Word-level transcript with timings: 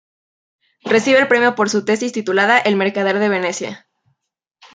Recibe 0.83 1.19
el 1.19 1.27
premio 1.27 1.53
por 1.53 1.69
su 1.69 1.85
tesis 1.85 2.11
titulada 2.11 2.57
El 2.57 2.75
mercader 2.75 3.19
de 3.19 3.29
Venecia. 3.29 3.87